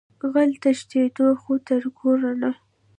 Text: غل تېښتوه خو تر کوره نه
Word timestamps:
غل 0.31 0.51
تېښتوه 0.61 1.29
خو 1.41 1.53
تر 1.67 1.81
کوره 1.97 2.31
نه 2.41 2.51